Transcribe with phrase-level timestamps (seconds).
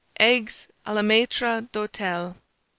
[0.19, 2.35] EGGS A LA MAITRE D'HOTEL.